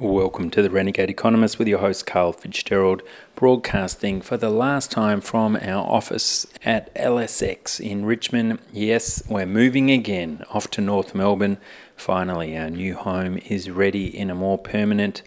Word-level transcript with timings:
Welcome 0.00 0.48
to 0.52 0.62
the 0.62 0.70
Renegade 0.70 1.10
Economist 1.10 1.58
with 1.58 1.68
your 1.68 1.80
host 1.80 2.06
Carl 2.06 2.32
Fitzgerald, 2.32 3.02
broadcasting 3.34 4.22
for 4.22 4.38
the 4.38 4.48
last 4.48 4.90
time 4.90 5.20
from 5.20 5.56
our 5.56 5.86
office 5.86 6.46
at 6.64 6.94
LSX 6.94 7.78
in 7.78 8.06
Richmond. 8.06 8.60
Yes, 8.72 9.22
we're 9.28 9.44
moving 9.44 9.90
again 9.90 10.42
off 10.54 10.70
to 10.70 10.80
North 10.80 11.14
Melbourne. 11.14 11.58
Finally, 11.96 12.56
our 12.56 12.70
new 12.70 12.94
home 12.94 13.36
is 13.44 13.68
ready 13.68 14.06
in 14.06 14.30
a 14.30 14.34
more 14.34 14.56
permanent 14.56 15.20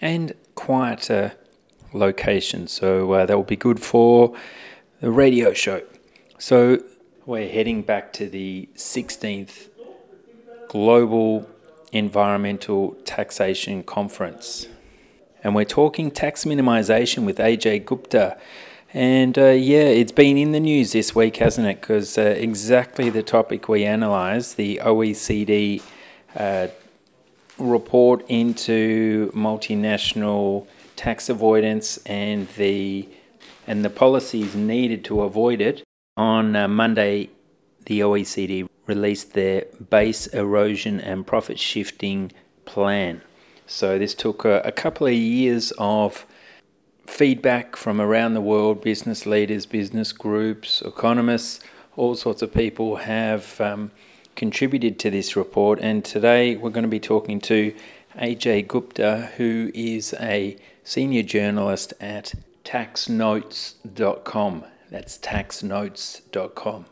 and 0.00 0.32
quieter 0.54 1.34
location, 1.92 2.68
so 2.68 3.12
uh, 3.12 3.26
that 3.26 3.36
will 3.36 3.44
be 3.44 3.56
good 3.56 3.78
for 3.78 4.34
the 5.02 5.10
radio 5.10 5.52
show. 5.52 5.82
So, 6.38 6.82
we're 7.26 7.50
heading 7.50 7.82
back 7.82 8.14
to 8.14 8.26
the 8.26 8.70
16th 8.74 9.68
Global 10.70 11.46
Environmental 11.96 12.92
Taxation 13.04 13.82
Conference. 13.82 14.68
And 15.42 15.54
we're 15.54 15.64
talking 15.64 16.10
tax 16.10 16.44
minimization 16.44 17.24
with 17.24 17.38
AJ 17.38 17.84
Gupta. 17.84 18.36
And 18.92 19.38
uh, 19.38 19.50
yeah, 19.50 19.84
it's 19.84 20.12
been 20.12 20.36
in 20.36 20.52
the 20.52 20.60
news 20.60 20.92
this 20.92 21.14
week, 21.14 21.36
hasn't 21.36 21.66
it? 21.66 21.80
Because 21.80 22.16
uh, 22.16 22.22
exactly 22.22 23.10
the 23.10 23.22
topic 23.22 23.68
we 23.68 23.84
analysed, 23.84 24.56
the 24.56 24.80
OECD 24.82 25.82
uh, 26.34 26.68
report 27.58 28.24
into 28.28 29.30
multinational 29.34 30.66
tax 30.96 31.28
avoidance 31.28 31.98
and 32.06 32.48
the 32.56 33.08
and 33.66 33.84
the 33.84 33.90
policies 33.90 34.54
needed 34.54 35.04
to 35.04 35.22
avoid 35.22 35.60
it. 35.60 35.82
On 36.16 36.56
uh, 36.56 36.66
Monday, 36.66 37.28
the 37.84 38.00
OECD 38.00 38.66
released 38.86 39.34
their 39.34 39.64
base 39.90 40.26
erosion 40.28 41.00
and 41.00 41.26
profit 41.26 41.58
shifting 41.58 42.32
plan. 42.64 43.22
So 43.66 43.98
this 43.98 44.14
took 44.14 44.44
a, 44.44 44.60
a 44.60 44.72
couple 44.72 45.06
of 45.06 45.12
years 45.12 45.72
of 45.78 46.26
feedback 47.06 47.76
from 47.76 48.00
around 48.00 48.34
the 48.34 48.40
world, 48.40 48.82
business 48.82 49.26
leaders, 49.26 49.66
business 49.66 50.12
groups, 50.12 50.82
economists, 50.82 51.60
all 51.96 52.14
sorts 52.14 52.42
of 52.42 52.52
people 52.52 52.96
have 52.96 53.60
um, 53.60 53.90
contributed 54.34 54.98
to 55.00 55.10
this 55.10 55.34
report. 55.34 55.78
And 55.80 56.04
today 56.04 56.56
we're 56.56 56.70
going 56.70 56.82
to 56.82 56.88
be 56.88 57.00
talking 57.00 57.40
to 57.42 57.74
AJ 58.16 58.68
Gupta, 58.68 59.30
who 59.36 59.70
is 59.74 60.14
a 60.20 60.56
senior 60.84 61.22
journalist 61.22 61.94
at 62.00 62.34
taxnotes.com. 62.64 64.64
That's 64.90 65.18
taxnotes.com. 65.18 66.86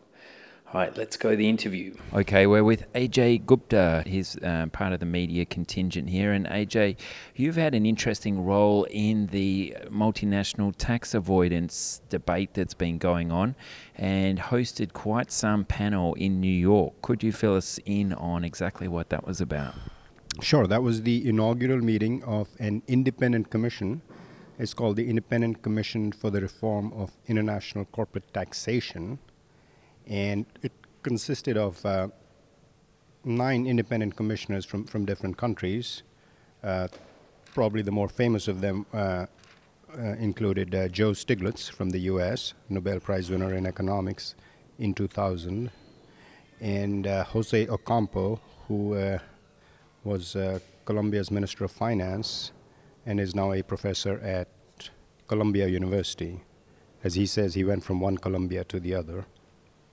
All 0.74 0.80
right, 0.80 0.96
let's 0.98 1.16
go 1.16 1.30
to 1.30 1.36
the 1.36 1.48
interview. 1.48 1.94
Okay, 2.12 2.48
we're 2.48 2.64
with 2.64 2.92
AJ 2.94 3.46
Gupta. 3.46 4.02
He's 4.08 4.36
um, 4.42 4.70
part 4.70 4.92
of 4.92 4.98
the 4.98 5.06
media 5.06 5.44
contingent 5.44 6.10
here. 6.10 6.32
And 6.32 6.46
Ajay, 6.48 6.96
you've 7.36 7.54
had 7.54 7.76
an 7.76 7.86
interesting 7.86 8.44
role 8.44 8.82
in 8.90 9.28
the 9.28 9.76
multinational 9.88 10.74
tax 10.76 11.14
avoidance 11.14 12.00
debate 12.08 12.54
that's 12.54 12.74
been 12.74 12.98
going 12.98 13.30
on 13.30 13.54
and 13.94 14.40
hosted 14.40 14.92
quite 14.92 15.30
some 15.30 15.64
panel 15.64 16.14
in 16.14 16.40
New 16.40 16.48
York. 16.48 17.00
Could 17.02 17.22
you 17.22 17.30
fill 17.30 17.54
us 17.54 17.78
in 17.84 18.12
on 18.12 18.42
exactly 18.42 18.88
what 18.88 19.10
that 19.10 19.24
was 19.24 19.40
about? 19.40 19.76
Sure, 20.42 20.66
that 20.66 20.82
was 20.82 21.02
the 21.02 21.28
inaugural 21.28 21.78
meeting 21.78 22.24
of 22.24 22.48
an 22.58 22.82
independent 22.88 23.48
commission. 23.48 24.02
It's 24.58 24.74
called 24.74 24.96
the 24.96 25.08
Independent 25.08 25.62
Commission 25.62 26.10
for 26.10 26.30
the 26.30 26.40
Reform 26.40 26.92
of 26.94 27.12
International 27.28 27.84
Corporate 27.84 28.34
Taxation 28.34 29.20
and 30.06 30.46
it 30.62 30.72
consisted 31.02 31.56
of 31.56 31.84
uh, 31.84 32.08
nine 33.24 33.66
independent 33.66 34.16
commissioners 34.16 34.64
from, 34.64 34.84
from 34.84 35.04
different 35.04 35.36
countries. 35.36 36.02
Uh, 36.62 36.88
probably 37.54 37.82
the 37.82 37.90
more 37.90 38.08
famous 38.08 38.48
of 38.48 38.60
them 38.60 38.86
uh, 38.92 39.26
uh 39.96 40.00
included 40.18 40.74
uh, 40.74 40.88
Joe 40.88 41.12
Stiglitz 41.12 41.70
from 41.70 41.90
the 41.90 42.00
U.S., 42.12 42.54
Nobel 42.68 42.98
Prize 43.00 43.30
winner 43.30 43.54
in 43.54 43.66
economics 43.66 44.34
in 44.78 44.92
2000, 44.94 45.70
and 46.60 47.06
uh, 47.06 47.24
Jose 47.24 47.68
Ocampo, 47.68 48.40
who 48.66 49.18
was 50.02 50.36
Colombia's 50.84 51.30
Minister 51.30 51.64
of 51.64 51.70
Finance 51.70 52.52
and 53.06 53.20
is 53.20 53.34
now 53.34 53.52
a 53.52 53.62
professor 53.62 54.18
at 54.20 54.48
Columbia 55.28 55.66
University. 55.68 56.40
As 57.02 57.14
he 57.14 57.26
says, 57.26 57.54
he 57.54 57.64
went 57.64 57.84
from 57.84 58.00
one 58.00 58.16
Columbia 58.18 58.64
to 58.64 58.80
the 58.80 58.94
other. 58.94 59.26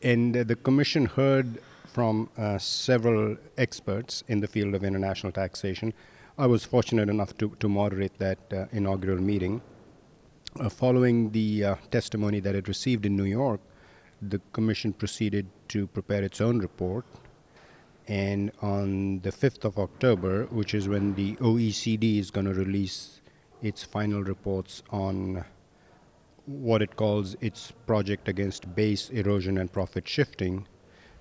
And 0.04 0.34
the 0.34 0.56
Commission 0.56 1.06
heard 1.06 1.62
from 1.86 2.30
uh, 2.38 2.58
several 2.58 3.38
experts 3.58 4.24
in 4.28 4.40
the 4.40 4.48
field 4.48 4.74
of 4.74 4.84
international 4.84 5.32
taxation. 5.32 5.94
I 6.38 6.48
was 6.48 6.64
fortunate 6.66 7.10
enough 7.10 7.38
to, 7.38 7.56
to 7.60 7.70
moderate 7.70 8.18
that 8.18 8.40
uh, 8.52 8.66
inaugural 8.72 9.22
meeting. 9.22 9.62
Uh, 10.60 10.70
following 10.70 11.32
the 11.32 11.64
uh, 11.64 11.76
testimony 11.92 12.40
that 12.40 12.56
it 12.56 12.68
received 12.68 13.06
in 13.06 13.16
New 13.16 13.26
York, 13.26 13.62
the 14.22 14.42
Commission 14.54 14.92
proceeded 14.92 15.48
to 15.68 15.86
prepare 15.88 16.24
its 16.24 16.42
own 16.42 16.60
report. 16.60 17.06
And 18.08 18.52
on 18.62 19.20
the 19.22 19.32
5th 19.32 19.66
of 19.66 19.78
October, 19.78 20.46
which 20.46 20.74
is 20.74 20.88
when 20.88 21.14
the 21.14 21.36
OECD 21.36 22.18
is 22.18 22.32
going 22.32 22.48
to 22.48 22.54
release 22.54 23.22
its 23.62 23.84
final 23.84 24.24
reports 24.24 24.82
on 24.90 25.46
what 26.46 26.82
it 26.82 26.96
calls 26.96 27.36
its 27.42 27.72
project 27.86 28.28
against 28.28 28.74
base 28.76 29.10
erosion 29.10 29.58
and 29.58 29.72
profit 29.72 30.08
shifting, 30.08 30.68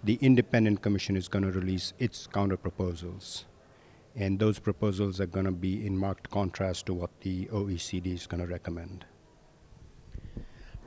the 0.03 0.19
independent 0.21 0.83
commission 0.83 1.17
is 1.17 1.29
going 1.29 1.45
to 1.45 1.53
release 1.53 1.93
its 1.99 2.27
counter 2.27 2.57
proposals. 2.57 3.45
And 4.17 4.39
those 4.39 4.59
proposals 4.59 5.21
are 5.21 5.27
going 5.27 5.45
to 5.45 5.53
be 5.53 5.87
in 5.87 5.97
marked 5.97 6.31
contrast 6.31 6.87
to 6.87 6.95
what 6.95 7.11
the 7.21 7.47
OECD 7.47 8.15
is 8.15 8.27
going 8.27 8.41
to 8.41 8.47
recommend. 8.47 9.05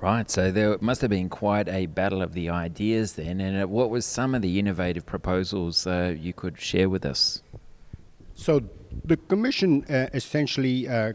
Right, 0.02 0.30
so 0.30 0.52
there 0.52 0.78
must 0.82 1.00
have 1.00 1.12
been 1.12 1.30
quite 1.30 1.70
a 1.70 1.86
battle 1.86 2.22
of 2.22 2.34
the 2.34 2.50
ideas 2.50 3.14
then. 3.14 3.40
And 3.40 3.64
uh, 3.64 3.68
what 3.68 3.90
was 3.90 4.06
some 4.06 4.36
of 4.36 4.42
the 4.42 4.60
innovative 4.60 5.06
proposals 5.06 5.88
uh, 5.88 6.14
you 6.20 6.34
could 6.34 6.60
share 6.60 6.90
with 6.90 7.06
us? 7.06 7.42
So 8.34 8.62
the 9.06 9.16
Commission 9.16 9.86
uh, 9.86 10.08
essentially 10.14 10.90
uh, 10.90 11.14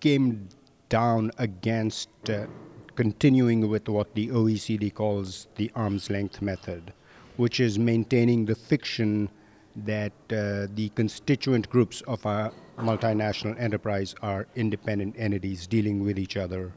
came 0.00 0.48
down 0.94 1.32
against 1.38 2.08
uh, 2.30 2.46
continuing 2.94 3.68
with 3.68 3.88
what 3.88 4.14
the 4.14 4.28
OECD 4.28 4.94
calls 4.94 5.48
the 5.56 5.68
arm's 5.74 6.08
length 6.08 6.40
method, 6.40 6.92
which 7.36 7.58
is 7.58 7.80
maintaining 7.80 8.44
the 8.44 8.54
fiction 8.54 9.28
that 9.74 10.12
uh, 10.30 10.68
the 10.76 10.88
constituent 10.94 11.68
groups 11.68 12.00
of 12.02 12.24
a 12.26 12.52
multinational 12.78 13.58
enterprise 13.58 14.14
are 14.22 14.46
independent 14.54 15.16
entities 15.18 15.66
dealing 15.66 16.04
with 16.04 16.16
each 16.16 16.36
other 16.36 16.72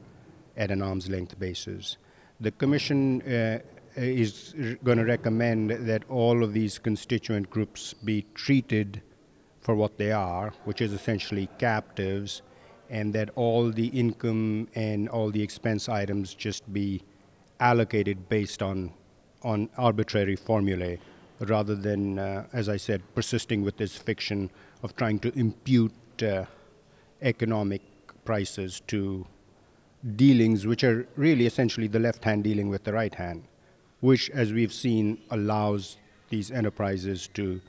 at 0.56 0.72
an 0.72 0.82
arm's 0.82 1.08
length 1.08 1.38
basis. 1.38 1.96
The 2.40 2.50
Commission 2.50 3.22
uh, 3.22 3.60
is 3.94 4.52
going 4.82 4.98
to 4.98 5.04
recommend 5.04 5.70
that 5.70 6.02
all 6.10 6.42
of 6.42 6.52
these 6.52 6.76
constituent 6.76 7.48
groups 7.50 7.94
be 7.94 8.26
treated 8.34 9.00
for 9.60 9.76
what 9.76 9.96
they 9.96 10.10
are, 10.10 10.52
which 10.64 10.80
is 10.80 10.92
essentially 10.92 11.48
captives 11.58 12.42
and 12.90 13.14
that 13.14 13.30
all 13.34 13.70
the 13.70 13.88
income 13.88 14.68
and 14.74 15.08
all 15.08 15.30
the 15.30 15.42
expense 15.42 15.88
items 15.88 16.34
just 16.34 16.72
be 16.72 17.02
allocated 17.60 18.28
based 18.28 18.62
on 18.62 18.92
on 19.42 19.68
arbitrary 19.76 20.34
formulae 20.36 20.98
rather 21.40 21.74
than, 21.74 22.18
uh, 22.18 22.46
as 22.52 22.68
I 22.68 22.76
said, 22.76 23.02
persisting 23.14 23.62
with 23.62 23.76
this 23.76 23.96
fiction 23.96 24.50
of 24.82 24.96
trying 24.96 25.18
to 25.20 25.38
impute 25.38 25.92
uh, 26.22 26.44
economic 27.22 27.82
prices 28.24 28.82
to 28.88 29.26
dealings 30.16 30.66
which 30.66 30.84
are 30.84 31.06
really 31.16 31.46
essentially 31.46 31.86
the 31.86 31.98
left 31.98 32.24
hand 32.24 32.44
dealing 32.44 32.68
with 32.68 32.84
the 32.84 32.92
right 32.92 33.14
hand, 33.14 33.44
which, 34.00 34.30
as 34.30 34.52
we've 34.52 34.72
seen, 34.72 35.18
allows 35.30 35.98
these 36.28 36.50
enterprises 36.50 37.28
to 37.34 37.60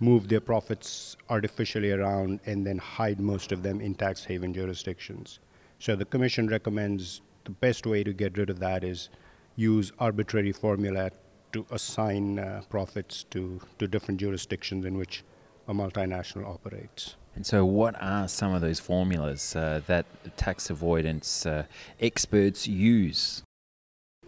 move 0.00 0.28
their 0.28 0.40
profits 0.40 1.16
artificially 1.28 1.92
around 1.92 2.40
and 2.46 2.66
then 2.66 2.78
hide 2.78 3.20
most 3.20 3.52
of 3.52 3.62
them 3.62 3.80
in 3.80 3.94
tax 3.94 4.24
haven 4.24 4.52
jurisdictions. 4.54 5.40
So 5.78 5.96
the 5.96 6.04
Commission 6.04 6.48
recommends 6.48 7.20
the 7.44 7.50
best 7.50 7.86
way 7.86 8.04
to 8.04 8.12
get 8.12 8.36
rid 8.38 8.50
of 8.50 8.58
that 8.60 8.84
is 8.84 9.08
use 9.56 9.92
arbitrary 9.98 10.52
formula 10.52 11.10
to 11.52 11.66
assign 11.70 12.38
uh, 12.38 12.62
profits 12.68 13.24
to, 13.24 13.60
to 13.78 13.86
different 13.88 14.20
jurisdictions 14.20 14.84
in 14.84 14.96
which 14.96 15.24
a 15.66 15.72
multinational 15.72 16.46
operates. 16.46 17.16
And 17.34 17.46
so, 17.46 17.64
what 17.64 17.94
are 18.02 18.26
some 18.26 18.52
of 18.52 18.60
those 18.60 18.80
formulas 18.80 19.54
uh, 19.54 19.80
that 19.86 20.06
tax 20.36 20.70
avoidance 20.70 21.46
uh, 21.46 21.64
experts 22.00 22.66
use? 22.66 23.42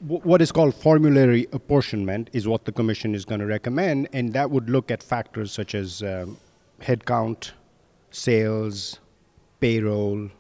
What 0.01 0.41
is 0.41 0.51
called 0.51 0.75
formulary 0.75 1.47
apportionment 1.53 2.31
is 2.33 2.49
what 2.49 2.65
the 2.65 2.73
commission 2.73 3.15
is 3.15 3.25
going 3.25 3.41
to 3.41 3.47
recommend, 3.47 4.09
and 4.13 4.33
that 4.33 4.51
would 4.51 4.71
look 4.71 4.91
at 4.91 5.03
factors 5.03 5.53
such 5.53 5.75
as 5.75 6.03
um, 6.03 6.39
headcount, 6.81 7.53
sales, 8.11 8.99
payroll, 9.61 10.31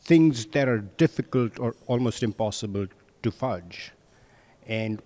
things 0.00 0.46
that 0.46 0.68
are 0.68 0.78
difficult 0.78 1.58
or 1.60 1.76
almost 1.86 2.22
impossible 2.22 2.86
to 3.22 3.30
fudge. 3.30 3.92
And 4.66 5.02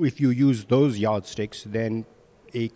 if 0.00 0.18
you 0.18 0.30
use 0.30 0.64
those 0.64 0.98
yardsticks, 0.98 1.64
then 1.64 2.06
a, 2.54 2.70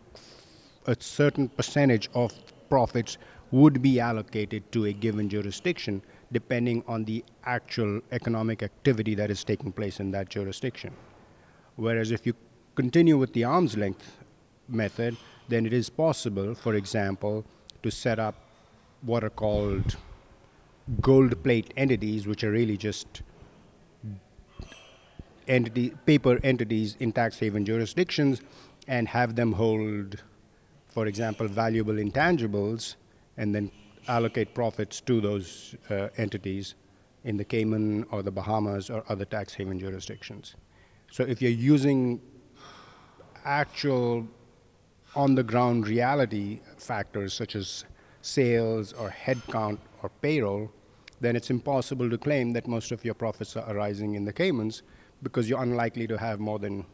a 0.86 0.96
certain 1.00 1.48
percentage 1.48 2.10
of 2.12 2.34
profits 2.68 3.16
would 3.50 3.80
be 3.80 4.00
allocated 4.00 4.70
to 4.72 4.86
a 4.86 4.92
given 4.92 5.28
jurisdiction 5.28 6.02
depending 6.32 6.82
on 6.88 7.04
the 7.04 7.24
actual 7.44 8.00
economic 8.10 8.62
activity 8.62 9.14
that 9.14 9.30
is 9.30 9.44
taking 9.44 9.72
place 9.72 10.00
in 10.00 10.10
that 10.10 10.28
jurisdiction. 10.28 10.92
Whereas 11.76 12.10
if 12.10 12.26
you 12.26 12.34
continue 12.74 13.16
with 13.16 13.32
the 13.32 13.44
arm's 13.44 13.76
length 13.76 14.16
method, 14.68 15.16
then 15.48 15.64
it 15.66 15.72
is 15.72 15.88
possible, 15.88 16.54
for 16.54 16.74
example, 16.74 17.44
to 17.82 17.90
set 17.90 18.18
up 18.18 18.34
what 19.02 19.22
are 19.22 19.30
called 19.30 19.96
gold 21.00 21.42
plate 21.44 21.72
entities, 21.76 22.26
which 22.26 22.42
are 22.42 22.50
really 22.50 22.76
just 22.76 23.22
entity, 25.46 25.90
paper 26.06 26.40
entities 26.42 26.96
in 26.98 27.12
tax 27.12 27.38
haven 27.38 27.64
jurisdictions, 27.64 28.40
and 28.88 29.08
have 29.08 29.36
them 29.36 29.52
hold, 29.52 30.22
for 30.88 31.06
example, 31.06 31.46
valuable 31.46 31.94
intangibles, 31.94 32.96
and 33.36 33.54
then 33.54 33.70
allocate 34.08 34.54
profits 34.54 35.00
to 35.02 35.20
those 35.20 35.74
uh, 35.90 36.08
entities 36.16 36.74
in 37.24 37.36
the 37.36 37.44
Cayman 37.44 38.04
or 38.10 38.22
the 38.22 38.30
Bahamas 38.30 38.88
or 38.88 39.04
other 39.08 39.24
tax 39.24 39.52
haven 39.52 39.78
jurisdictions. 39.78 40.54
So 41.10 41.24
if 41.24 41.42
you're 41.42 41.50
using 41.50 42.20
actual 43.44 44.26
on 45.14 45.34
the 45.34 45.42
ground 45.42 45.88
reality 45.88 46.60
factors 46.78 47.32
such 47.32 47.56
as 47.56 47.84
sales 48.22 48.92
or 48.92 49.10
headcount 49.10 49.78
or 50.02 50.10
payroll, 50.20 50.70
then 51.20 51.34
it's 51.34 51.50
impossible 51.50 52.10
to 52.10 52.18
claim 52.18 52.52
that 52.52 52.66
most 52.66 52.92
of 52.92 53.04
your 53.04 53.14
profits 53.14 53.56
are 53.56 53.68
arising 53.72 54.14
in 54.14 54.24
the 54.24 54.32
Caymans 54.32 54.82
because 55.22 55.48
you're 55.48 55.62
unlikely 55.62 56.06
to 56.06 56.18
have 56.18 56.38
more 56.38 56.58
than 56.58 56.84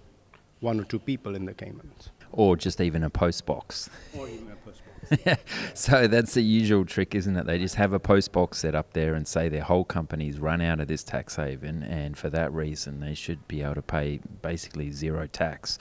one 0.60 0.78
or 0.78 0.84
two 0.84 0.98
people 0.98 1.34
in 1.34 1.44
the 1.44 1.54
Caymans. 1.54 2.10
Or 2.32 2.56
just 2.56 2.80
even 2.80 3.02
a 3.02 3.10
post 3.10 3.46
box. 3.46 3.90
Or 4.18 4.28
even 4.28 4.50
a 4.50 4.56
post 4.56 4.82
box. 4.84 4.92
so 5.74 6.06
that's 6.06 6.34
the 6.34 6.42
usual 6.42 6.84
trick, 6.84 7.14
isn't 7.14 7.36
it? 7.36 7.46
They 7.46 7.58
just 7.58 7.74
have 7.74 7.92
a 7.92 7.98
post 7.98 8.32
box 8.32 8.58
set 8.58 8.74
up 8.74 8.92
there 8.92 9.14
and 9.14 9.26
say 9.26 9.48
their 9.48 9.62
whole 9.62 9.84
company's 9.84 10.38
run 10.38 10.60
out 10.60 10.80
of 10.80 10.88
this 10.88 11.02
tax 11.02 11.36
haven, 11.36 11.82
and 11.82 12.16
for 12.16 12.30
that 12.30 12.52
reason, 12.52 13.00
they 13.00 13.14
should 13.14 13.46
be 13.48 13.62
able 13.62 13.74
to 13.74 13.82
pay 13.82 14.20
basically 14.42 14.90
zero 14.90 15.26
tax. 15.26 15.78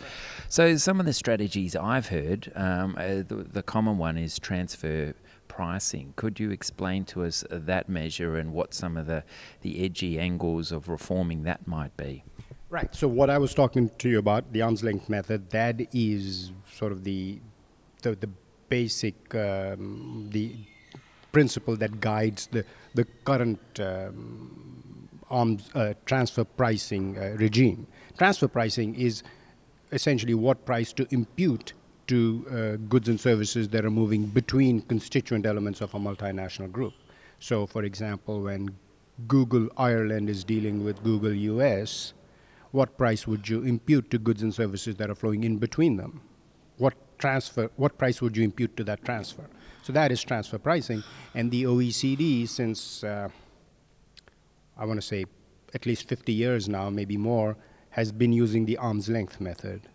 So 0.49 0.75
some 0.77 0.99
of 0.99 1.05
the 1.05 1.13
strategies 1.13 1.75
I've 1.75 2.07
heard, 2.07 2.51
um, 2.55 2.95
uh, 2.97 3.23
the, 3.27 3.47
the 3.51 3.63
common 3.63 3.97
one 3.97 4.17
is 4.17 4.39
transfer 4.39 5.13
pricing. 5.47 6.13
Could 6.15 6.39
you 6.39 6.49
explain 6.51 7.03
to 7.05 7.23
us 7.25 7.43
that 7.49 7.89
measure 7.89 8.37
and 8.37 8.53
what 8.53 8.73
some 8.73 8.95
of 8.95 9.05
the, 9.05 9.23
the 9.61 9.83
edgy 9.83 10.17
angles 10.17 10.71
of 10.71 10.87
reforming 10.87 11.43
that 11.43 11.67
might 11.67 11.95
be? 11.97 12.23
Right. 12.71 12.95
So 12.95 13.05
what 13.09 13.29
I 13.29 13.37
was 13.37 13.53
talking 13.53 13.91
to 13.97 14.07
you 14.07 14.17
about, 14.17 14.53
the 14.53 14.61
arm's 14.61 14.81
length 14.81 15.09
method, 15.09 15.49
that 15.49 15.81
is 15.93 16.53
sort 16.71 16.93
of 16.93 17.03
the 17.03 17.39
the, 18.01 18.15
the 18.15 18.29
basic 18.69 19.35
um, 19.35 20.29
the 20.31 20.55
principle 21.33 21.75
that 21.75 21.99
guides 21.99 22.47
the 22.47 22.63
the 22.95 23.03
current 23.25 23.59
um, 23.81 25.09
arms 25.29 25.69
uh, 25.75 25.95
transfer 26.05 26.45
pricing 26.45 27.17
uh, 27.17 27.35
regime. 27.37 27.87
Transfer 28.17 28.47
pricing 28.47 28.95
is 28.95 29.21
essentially 29.91 30.33
what 30.33 30.65
price 30.65 30.93
to 30.93 31.05
impute 31.11 31.73
to 32.07 32.45
uh, 32.49 32.75
goods 32.87 33.09
and 33.09 33.19
services 33.19 33.67
that 33.67 33.83
are 33.83 33.91
moving 33.91 34.27
between 34.27 34.79
constituent 34.83 35.45
elements 35.45 35.81
of 35.81 35.93
a 35.93 35.99
multinational 35.99 36.71
group. 36.71 36.93
So, 37.39 37.67
for 37.67 37.83
example, 37.83 38.43
when 38.43 38.69
Google 39.27 39.67
Ireland 39.75 40.29
is 40.29 40.45
dealing 40.45 40.85
with 40.85 41.03
Google 41.03 41.33
US, 41.33 42.13
what 42.71 42.97
price 42.97 43.27
would 43.27 43.47
you 43.47 43.63
impute 43.63 44.09
to 44.11 44.17
goods 44.17 44.41
and 44.41 44.53
services 44.53 44.95
that 44.95 45.09
are 45.09 45.15
flowing 45.15 45.43
in 45.43 45.57
between 45.57 45.97
them? 45.97 46.21
What 46.77 46.93
transfer? 47.19 47.69
What 47.75 47.97
price 47.97 48.21
would 48.21 48.35
you 48.35 48.43
impute 48.43 48.75
to 48.77 48.83
that 48.85 49.03
transfer? 49.03 49.45
So 49.83 49.93
that 49.93 50.11
is 50.11 50.21
transfer 50.23 50.57
pricing, 50.57 51.03
and 51.33 51.51
the 51.51 51.63
OECD, 51.63 52.47
since 52.47 53.03
uh, 53.03 53.29
I 54.77 54.85
want 54.85 54.97
to 54.97 55.05
say 55.05 55.25
at 55.73 55.85
least 55.85 56.07
50 56.07 56.31
years 56.31 56.69
now, 56.69 56.89
maybe 56.89 57.17
more, 57.17 57.57
has 57.91 58.11
been 58.11 58.31
using 58.31 58.65
the 58.65 58.77
arm's 58.77 59.09
length 59.09 59.41
method 59.41 59.87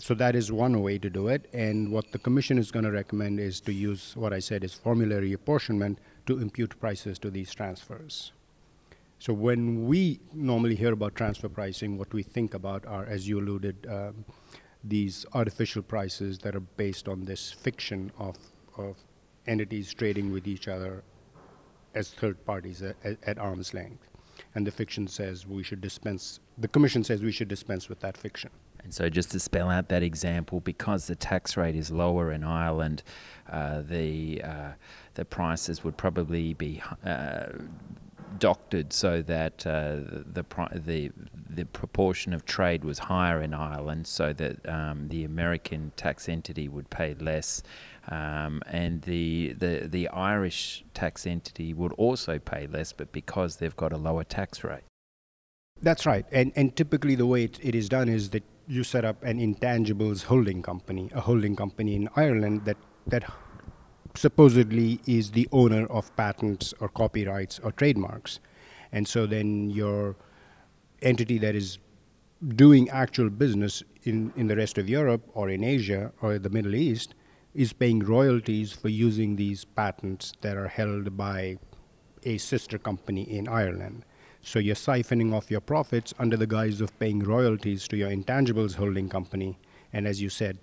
so 0.00 0.14
that 0.14 0.34
is 0.34 0.50
one 0.50 0.82
way 0.82 0.98
to 0.98 1.10
do 1.10 1.28
it. 1.28 1.48
And 1.52 1.92
what 1.92 2.10
the 2.10 2.18
commission 2.18 2.58
is 2.58 2.70
going 2.70 2.84
to 2.84 2.90
recommend 2.90 3.38
is 3.38 3.60
to 3.62 3.72
use 3.72 4.16
what 4.16 4.32
I 4.32 4.38
said 4.38 4.64
is 4.64 4.72
formulary 4.72 5.32
apportionment 5.34 5.98
to 6.26 6.38
impute 6.40 6.78
prices 6.80 7.18
to 7.18 7.30
these 7.30 7.52
transfers. 7.54 8.32
So 9.20 9.34
when 9.34 9.86
we 9.86 10.18
normally 10.32 10.74
hear 10.74 10.94
about 10.94 11.14
transfer 11.14 11.50
pricing, 11.50 11.98
what 11.98 12.10
we 12.14 12.22
think 12.22 12.54
about 12.54 12.86
are, 12.86 13.04
as 13.04 13.28
you 13.28 13.38
alluded, 13.38 13.86
um, 13.86 14.24
these 14.82 15.26
artificial 15.34 15.82
prices 15.82 16.38
that 16.38 16.56
are 16.56 16.66
based 16.78 17.06
on 17.06 17.26
this 17.26 17.52
fiction 17.52 18.10
of, 18.18 18.38
of 18.78 18.96
entities 19.46 19.92
trading 19.92 20.32
with 20.32 20.48
each 20.48 20.68
other 20.68 21.04
as 21.94 22.12
third 22.12 22.42
parties 22.46 22.80
at, 22.80 22.96
at, 23.04 23.38
arm's 23.38 23.74
length. 23.74 24.08
And 24.54 24.66
the 24.66 24.70
fiction 24.70 25.06
says 25.06 25.46
we 25.46 25.62
should 25.62 25.82
dispense, 25.82 26.40
the 26.56 26.68
commission 26.68 27.04
says 27.04 27.22
we 27.22 27.30
should 27.30 27.48
dispense 27.48 27.90
with 27.90 28.00
that 28.00 28.16
fiction. 28.16 28.48
And 28.82 28.94
so, 28.94 29.10
just 29.10 29.30
to 29.32 29.38
spell 29.38 29.68
out 29.68 29.90
that 29.90 30.02
example, 30.02 30.60
because 30.60 31.06
the 31.06 31.14
tax 31.14 31.58
rate 31.58 31.76
is 31.76 31.90
lower 31.90 32.32
in 32.32 32.42
Ireland, 32.42 33.02
uh, 33.52 33.82
the 33.82 34.40
uh, 34.42 34.72
the 35.12 35.26
prices 35.26 35.84
would 35.84 35.98
probably 35.98 36.54
be 36.54 36.82
uh, 37.04 37.48
doctored 38.40 38.92
so 38.92 39.22
that 39.22 39.66
uh, 39.66 39.96
the 40.36 40.44
the 40.74 41.10
the 41.48 41.64
proportion 41.66 42.32
of 42.32 42.44
trade 42.44 42.84
was 42.84 42.98
higher 42.98 43.40
in 43.40 43.54
Ireland, 43.54 44.06
so 44.06 44.32
that 44.32 44.68
um, 44.68 45.08
the 45.08 45.24
American 45.24 45.92
tax 45.96 46.28
entity 46.28 46.68
would 46.68 46.90
pay 46.90 47.14
less, 47.14 47.62
um, 48.08 48.62
and 48.66 49.02
the, 49.02 49.52
the 49.52 49.88
the 49.88 50.08
Irish 50.08 50.84
tax 50.94 51.26
entity 51.26 51.72
would 51.74 51.92
also 51.92 52.38
pay 52.38 52.66
less, 52.66 52.92
but 52.92 53.12
because 53.12 53.56
they've 53.56 53.76
got 53.76 53.92
a 53.92 53.96
lower 53.96 54.24
tax 54.24 54.64
rate. 54.64 54.84
That's 55.82 56.06
right, 56.06 56.26
and 56.32 56.52
and 56.56 56.74
typically 56.74 57.14
the 57.14 57.26
way 57.26 57.44
it, 57.44 57.58
it 57.62 57.74
is 57.74 57.88
done 57.88 58.08
is 58.08 58.30
that 58.30 58.44
you 58.66 58.84
set 58.84 59.04
up 59.04 59.22
an 59.22 59.38
intangibles 59.38 60.24
holding 60.24 60.62
company, 60.62 61.10
a 61.14 61.20
holding 61.20 61.56
company 61.56 61.94
in 61.94 62.08
Ireland 62.16 62.64
that 62.64 62.76
that 63.06 63.24
supposedly 64.14 65.00
is 65.06 65.30
the 65.30 65.48
owner 65.52 65.86
of 65.86 66.14
patents 66.16 66.74
or 66.80 66.88
copyrights 66.88 67.58
or 67.60 67.72
trademarks, 67.72 68.40
and 68.92 69.06
so 69.06 69.26
then 69.26 69.70
your 69.70 70.16
entity 71.02 71.38
that 71.38 71.54
is 71.54 71.78
doing 72.56 72.88
actual 72.90 73.30
business 73.30 73.82
in, 74.04 74.32
in 74.36 74.46
the 74.46 74.56
rest 74.56 74.78
of 74.78 74.88
Europe 74.88 75.22
or 75.34 75.50
in 75.50 75.62
Asia 75.62 76.12
or 76.22 76.38
the 76.38 76.50
Middle 76.50 76.74
East 76.74 77.14
is 77.54 77.72
paying 77.72 78.00
royalties 78.00 78.72
for 78.72 78.88
using 78.88 79.36
these 79.36 79.64
patents 79.64 80.32
that 80.40 80.56
are 80.56 80.68
held 80.68 81.16
by 81.16 81.58
a 82.24 82.38
sister 82.38 82.78
company 82.78 83.22
in 83.22 83.48
Ireland. 83.48 84.04
So 84.42 84.58
you're 84.58 84.74
siphoning 84.74 85.34
off 85.34 85.50
your 85.50 85.60
profits 85.60 86.14
under 86.18 86.36
the 86.36 86.46
guise 86.46 86.80
of 86.80 86.98
paying 86.98 87.18
royalties 87.20 87.86
to 87.88 87.96
your 87.96 88.10
intangibles 88.10 88.74
holding 88.74 89.08
company. 89.08 89.58
And 89.92 90.06
as 90.06 90.22
you 90.22 90.30
said, 90.30 90.58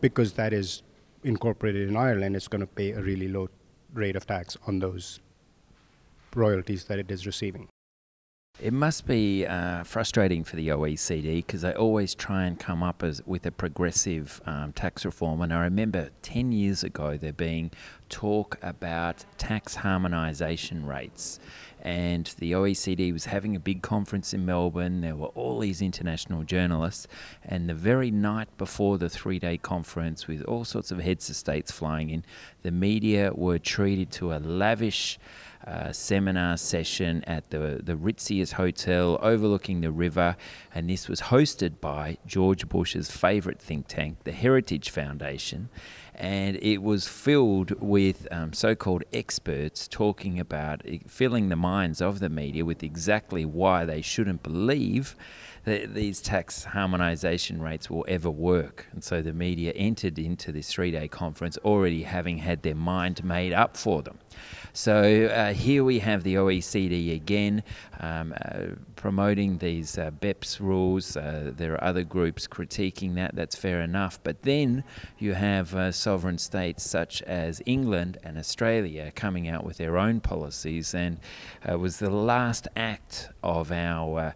because 0.00 0.32
that 0.34 0.52
is 0.52 0.82
incorporated 1.24 1.88
in 1.88 1.96
Ireland, 1.96 2.36
it's 2.36 2.48
going 2.48 2.60
to 2.60 2.66
pay 2.66 2.92
a 2.92 3.00
really 3.00 3.28
low 3.28 3.48
rate 3.92 4.16
of 4.16 4.26
tax 4.26 4.56
on 4.66 4.78
those 4.78 5.20
royalties 6.34 6.84
that 6.84 6.98
it 6.98 7.10
is 7.10 7.26
receiving. 7.26 7.68
It 8.60 8.72
must 8.72 9.06
be 9.06 9.46
uh, 9.46 9.84
frustrating 9.84 10.42
for 10.42 10.56
the 10.56 10.68
OECD 10.68 11.36
because 11.36 11.62
they 11.62 11.74
always 11.74 12.12
try 12.16 12.44
and 12.44 12.58
come 12.58 12.82
up 12.82 13.04
as, 13.04 13.22
with 13.24 13.46
a 13.46 13.52
progressive 13.52 14.40
um, 14.46 14.72
tax 14.72 15.04
reform. 15.04 15.42
And 15.42 15.52
I 15.52 15.62
remember 15.62 16.10
10 16.22 16.50
years 16.50 16.82
ago 16.82 17.16
there 17.16 17.32
being 17.32 17.70
talk 18.08 18.58
about 18.60 19.24
tax 19.36 19.76
harmonisation 19.76 20.84
rates. 20.84 21.38
And 21.82 22.26
the 22.38 22.52
OECD 22.52 23.12
was 23.12 23.26
having 23.26 23.54
a 23.54 23.60
big 23.60 23.82
conference 23.82 24.34
in 24.34 24.44
Melbourne. 24.44 25.00
There 25.00 25.16
were 25.16 25.28
all 25.28 25.60
these 25.60 25.80
international 25.80 26.42
journalists. 26.42 27.06
And 27.44 27.68
the 27.68 27.74
very 27.74 28.10
night 28.10 28.48
before 28.58 28.98
the 28.98 29.08
three 29.08 29.38
day 29.38 29.56
conference, 29.58 30.26
with 30.26 30.42
all 30.42 30.64
sorts 30.64 30.90
of 30.90 31.00
heads 31.00 31.30
of 31.30 31.36
states 31.36 31.70
flying 31.70 32.10
in, 32.10 32.24
the 32.62 32.70
media 32.70 33.32
were 33.34 33.58
treated 33.58 34.10
to 34.12 34.32
a 34.32 34.38
lavish 34.38 35.18
uh, 35.68 35.92
seminar 35.92 36.56
session 36.56 37.22
at 37.26 37.50
the, 37.50 37.80
the 37.82 37.94
Ritzius 37.94 38.52
Hotel 38.52 39.18
overlooking 39.20 39.82
the 39.82 39.90
river. 39.90 40.36
And 40.74 40.88
this 40.88 41.08
was 41.08 41.20
hosted 41.22 41.80
by 41.80 42.16
George 42.26 42.68
Bush's 42.68 43.10
favorite 43.10 43.60
think 43.60 43.86
tank, 43.86 44.24
the 44.24 44.32
Heritage 44.32 44.88
Foundation. 44.90 45.68
And 46.14 46.56
it 46.56 46.78
was 46.78 47.06
filled 47.06 47.80
with 47.80 48.26
um, 48.32 48.52
so 48.52 48.74
called 48.74 49.04
experts 49.12 49.86
talking 49.86 50.40
about 50.40 50.82
filling 51.06 51.48
the 51.48 51.56
minds 51.56 52.00
of 52.00 52.18
the 52.18 52.28
media 52.28 52.64
with 52.64 52.82
exactly 52.82 53.44
why 53.44 53.84
they 53.84 54.00
shouldn't 54.00 54.42
believe 54.42 55.14
that 55.64 55.94
these 55.94 56.20
tax 56.20 56.64
harmonisation 56.64 57.60
rates 57.60 57.90
will 57.90 58.04
ever 58.08 58.30
work. 58.30 58.86
And 58.92 59.04
so 59.04 59.20
the 59.20 59.34
media 59.34 59.72
entered 59.72 60.18
into 60.18 60.50
this 60.50 60.72
three 60.72 60.90
day 60.90 61.08
conference 61.08 61.58
already 61.58 62.04
having 62.04 62.38
had 62.38 62.62
their 62.62 62.74
mind 62.74 63.22
made 63.22 63.52
up 63.52 63.76
for 63.76 64.02
them. 64.02 64.18
So 64.72 65.26
uh, 65.26 65.52
here 65.52 65.84
we 65.84 65.98
have 66.00 66.22
the 66.22 66.34
OECD 66.34 67.14
again 67.14 67.62
um, 68.00 68.34
uh, 68.40 68.74
promoting 68.96 69.58
these 69.58 69.98
uh, 69.98 70.10
BEPS 70.10 70.60
rules. 70.60 71.16
Uh, 71.16 71.52
there 71.56 71.72
are 71.74 71.84
other 71.84 72.04
groups 72.04 72.46
critiquing 72.46 73.14
that, 73.14 73.34
that's 73.34 73.56
fair 73.56 73.80
enough. 73.80 74.18
But 74.22 74.42
then 74.42 74.84
you 75.18 75.34
have 75.34 75.74
uh, 75.74 75.92
sovereign 75.92 76.38
states 76.38 76.88
such 76.88 77.22
as 77.22 77.62
England 77.66 78.18
and 78.22 78.38
Australia 78.38 79.12
coming 79.14 79.48
out 79.48 79.64
with 79.64 79.78
their 79.78 79.98
own 79.98 80.20
policies, 80.20 80.94
and 80.94 81.18
it 81.64 81.70
uh, 81.70 81.78
was 81.78 81.98
the 81.98 82.10
last 82.10 82.68
act 82.76 83.30
of 83.42 83.72
our 83.72 84.34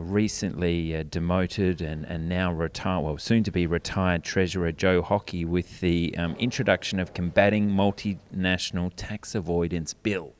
recently 0.00 1.04
demoted 1.10 1.80
and, 1.80 2.04
and 2.04 2.28
now 2.28 2.52
retired, 2.52 3.04
well, 3.04 3.18
soon 3.18 3.44
to 3.44 3.50
be 3.50 3.66
retired 3.66 4.24
Treasurer 4.24 4.72
Joe 4.72 5.02
Hockey 5.02 5.44
with 5.44 5.80
the 5.80 6.16
um, 6.16 6.34
introduction 6.36 7.00
of 7.00 7.14
combating 7.14 7.70
multinational 7.70 8.92
tax 8.96 9.34
avoidance 9.34 9.94
bill. 9.94 10.34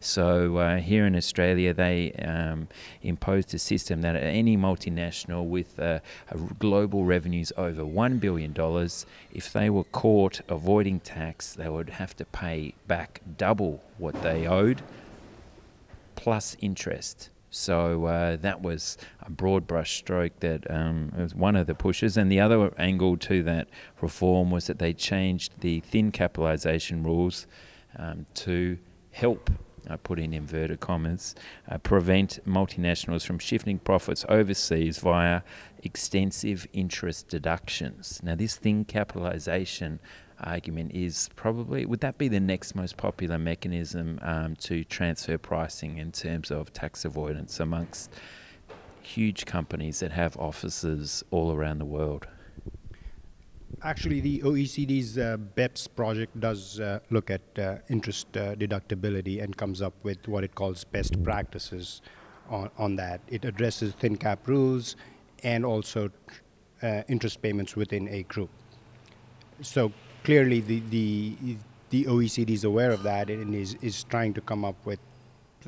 So 0.00 0.58
uh, 0.58 0.76
here 0.76 1.06
in 1.06 1.16
Australia, 1.16 1.74
they 1.74 2.12
um, 2.12 2.68
imposed 3.02 3.52
a 3.54 3.58
system 3.58 4.02
that 4.02 4.14
any 4.14 4.56
multinational 4.56 5.48
with 5.48 5.78
uh, 5.80 6.00
global 6.58 7.04
revenues 7.04 7.52
over 7.56 7.82
$1 7.82 8.20
billion, 8.20 8.54
if 9.32 9.52
they 9.52 9.70
were 9.70 9.84
caught 9.84 10.40
avoiding 10.48 11.00
tax, 11.00 11.54
they 11.54 11.68
would 11.68 11.90
have 11.90 12.14
to 12.16 12.24
pay 12.24 12.74
back 12.86 13.20
double 13.36 13.82
what 13.98 14.22
they 14.22 14.46
owed 14.46 14.82
plus 16.14 16.56
interest. 16.60 17.30
So 17.50 18.06
uh, 18.06 18.36
that 18.36 18.60
was 18.60 18.98
a 19.20 19.30
broad 19.30 19.66
brush 19.66 19.96
stroke 19.96 20.40
that 20.40 20.70
um, 20.70 21.12
was 21.16 21.34
one 21.34 21.56
of 21.56 21.66
the 21.66 21.74
pushes. 21.74 22.16
And 22.16 22.30
the 22.30 22.40
other 22.40 22.72
angle 22.78 23.16
to 23.18 23.42
that 23.44 23.68
reform 24.00 24.50
was 24.50 24.66
that 24.66 24.78
they 24.78 24.92
changed 24.92 25.60
the 25.60 25.80
thin 25.80 26.12
capitalisation 26.12 27.02
rules 27.02 27.46
um, 27.96 28.26
to 28.34 28.78
help 29.12 29.50
I 29.90 29.96
put 29.96 30.18
in 30.18 30.34
inverted 30.34 30.80
commas, 30.80 31.34
uh, 31.70 31.78
prevent 31.78 32.40
multinationals 32.46 33.24
from 33.24 33.38
shifting 33.38 33.78
profits 33.78 34.24
overseas 34.28 34.98
via 34.98 35.42
extensive 35.82 36.66
interest 36.72 37.28
deductions. 37.28 38.20
Now, 38.22 38.34
this 38.34 38.56
thin 38.56 38.84
capitalisation 38.84 40.00
argument 40.40 40.92
is 40.94 41.28
probably, 41.36 41.86
would 41.86 42.00
that 42.00 42.18
be 42.18 42.28
the 42.28 42.40
next 42.40 42.74
most 42.74 42.96
popular 42.96 43.38
mechanism 43.38 44.18
um, 44.22 44.56
to 44.56 44.84
transfer 44.84 45.38
pricing 45.38 45.98
in 45.98 46.12
terms 46.12 46.50
of 46.50 46.72
tax 46.72 47.04
avoidance 47.04 47.60
amongst 47.60 48.12
huge 49.02 49.46
companies 49.46 50.00
that 50.00 50.12
have 50.12 50.36
offices 50.36 51.24
all 51.30 51.52
around 51.52 51.78
the 51.78 51.84
world? 51.84 52.26
Actually, 53.82 54.20
the 54.20 54.40
OECD's 54.40 55.18
uh, 55.18 55.36
BEPS 55.56 55.86
project 55.94 56.38
does 56.40 56.80
uh, 56.80 56.98
look 57.10 57.30
at 57.30 57.42
uh, 57.58 57.76
interest 57.88 58.36
uh, 58.36 58.54
deductibility 58.56 59.42
and 59.42 59.56
comes 59.56 59.82
up 59.82 59.94
with 60.02 60.26
what 60.26 60.42
it 60.42 60.54
calls 60.54 60.82
best 60.84 61.22
practices 61.22 62.02
on, 62.48 62.70
on 62.76 62.96
that. 62.96 63.20
It 63.28 63.44
addresses 63.44 63.92
thin 63.94 64.16
cap 64.16 64.48
rules 64.48 64.96
and 65.44 65.64
also 65.64 66.10
uh, 66.82 67.02
interest 67.08 67.40
payments 67.40 67.76
within 67.76 68.08
a 68.08 68.24
group. 68.24 68.50
So 69.60 69.92
clearly, 70.28 70.60
the, 70.60 70.82
the, 70.90 71.56
the 71.88 72.04
OECD 72.04 72.50
is 72.50 72.64
aware 72.64 72.90
of 72.90 73.02
that 73.02 73.30
and 73.30 73.54
is, 73.54 73.78
is 73.80 74.04
trying 74.04 74.34
to 74.34 74.42
come 74.42 74.62
up 74.62 74.76
with 74.84 74.98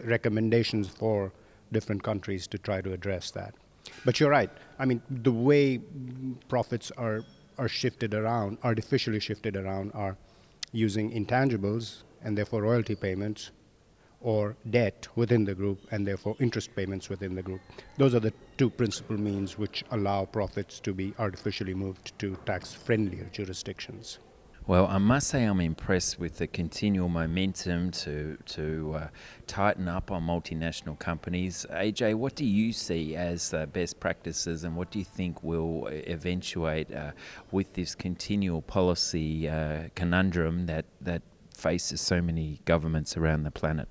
recommendations 0.04 0.86
for 0.86 1.32
different 1.72 2.02
countries 2.02 2.46
to 2.46 2.58
try 2.58 2.82
to 2.82 2.92
address 2.92 3.30
that. 3.30 3.54
But 4.04 4.20
you're 4.20 4.28
right. 4.28 4.50
I 4.78 4.84
mean, 4.84 5.00
the 5.08 5.32
way 5.32 5.80
profits 6.50 6.92
are 6.98 7.22
are 7.56 7.68
shifted 7.68 8.12
around, 8.12 8.58
artificially 8.62 9.20
shifted 9.20 9.56
around, 9.56 9.92
are 9.94 10.16
using 10.72 11.10
intangibles 11.10 12.02
and 12.22 12.36
therefore 12.36 12.62
royalty 12.62 12.94
payments 12.94 13.50
or 14.20 14.56
debt 14.68 15.08
within 15.14 15.44
the 15.44 15.54
group 15.54 15.78
and 15.90 16.06
therefore 16.06 16.36
interest 16.38 16.74
payments 16.76 17.08
within 17.08 17.34
the 17.34 17.42
group. 17.42 17.60
Those 17.96 18.14
are 18.14 18.20
the 18.20 18.32
two 18.58 18.68
principal 18.68 19.18
means 19.18 19.56
which 19.56 19.84
allow 19.90 20.26
profits 20.26 20.80
to 20.80 20.92
be 20.92 21.14
artificially 21.18 21.74
moved 21.74 22.18
to 22.18 22.36
tax 22.44 22.74
friendlier 22.74 23.28
jurisdictions. 23.32 24.18
Well, 24.70 24.86
I 24.86 24.98
must 24.98 25.26
say 25.26 25.42
I'm 25.46 25.60
impressed 25.60 26.20
with 26.20 26.38
the 26.38 26.46
continual 26.46 27.08
momentum 27.08 27.90
to 28.02 28.38
to 28.46 28.94
uh, 28.94 29.08
tighten 29.48 29.88
up 29.88 30.12
on 30.12 30.22
multinational 30.22 30.96
companies. 30.96 31.66
AJ, 31.72 32.14
what 32.14 32.36
do 32.36 32.44
you 32.44 32.72
see 32.72 33.16
as 33.16 33.52
uh, 33.52 33.66
best 33.66 33.98
practices, 33.98 34.62
and 34.62 34.76
what 34.76 34.92
do 34.92 35.00
you 35.00 35.04
think 35.04 35.42
will 35.42 35.88
eventuate 35.88 36.94
uh, 36.94 37.10
with 37.50 37.74
this 37.74 37.96
continual 37.96 38.62
policy 38.62 39.48
uh, 39.48 39.88
conundrum 39.96 40.66
that 40.66 40.84
that 41.00 41.22
faces 41.52 42.00
so 42.00 42.22
many 42.22 42.60
governments 42.64 43.16
around 43.16 43.42
the 43.42 43.50
planet? 43.50 43.88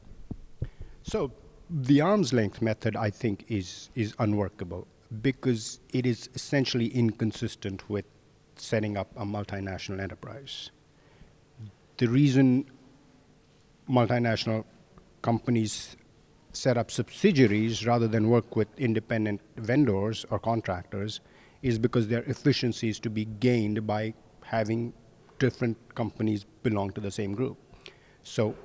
So, 1.03 1.29
the 1.69 1.99
arm's 1.99 2.31
length 2.31 2.61
method, 2.61 2.95
I 2.95 3.09
think, 3.09 3.43
is 3.49 3.89
is 3.95 4.15
unworkable 4.19 4.87
because 5.21 5.81
it 5.91 6.05
is 6.05 6.29
essentially 6.35 6.87
inconsistent 6.87 7.89
with 7.89 8.05
setting 8.61 8.97
up 8.97 9.09
a 9.15 9.25
multinational 9.25 10.01
enterprise. 10.01 10.71
The 11.97 12.07
reason 12.07 12.65
multinational 13.89 14.63
companies 15.21 15.97
set 16.53 16.77
up 16.77 16.91
subsidiaries 16.91 17.85
rather 17.85 18.07
than 18.07 18.29
work 18.29 18.55
with 18.55 18.67
independent 18.77 19.41
vendors 19.57 20.25
or 20.29 20.39
contractors 20.39 21.19
is 21.61 21.77
because 21.77 22.07
their 22.07 22.23
efficiency 22.23 22.89
is 22.89 22.99
to 22.99 23.09
be 23.09 23.25
gained 23.25 23.85
by 23.85 24.13
having 24.43 24.93
different 25.37 25.77
companies 25.95 26.45
belong 26.63 26.91
to 26.91 27.01
the 27.01 27.11
same 27.11 27.33
group. 27.33 27.57
So, 28.23 28.55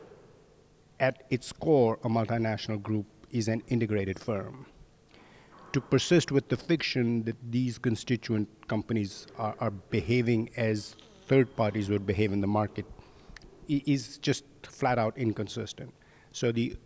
at 1.01 1.25
its 1.31 1.53
core, 1.53 1.99
a 2.05 2.09
multinational 2.09 2.81
group 2.81 3.07
is 3.31 3.49
an 3.49 3.63
integrated 3.69 4.19
firm 4.19 4.67
to 5.75 5.81
persist 5.81 6.31
with 6.31 6.49
the 6.49 6.57
fiction 6.57 7.25
that 7.25 7.37
these 7.51 7.79
constituent 7.79 8.49
companies 8.69 9.27
are, 9.37 9.57
are 9.59 9.73
behaving 9.73 10.49
as 10.57 10.95
third 11.27 11.55
parties 11.57 11.91
would 11.91 12.07
behave 12.07 12.33
in 12.33 12.41
the 12.41 12.47
market 12.47 12.87
is 13.69 14.19
just 14.19 14.45
flat 14.63 14.99
out 14.99 15.19
inconsistent. 15.19 15.93
So 16.31 16.53
the 16.53 16.77